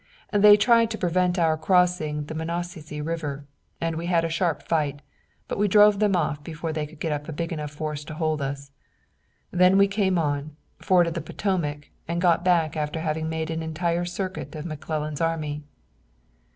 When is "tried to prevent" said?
0.57-1.37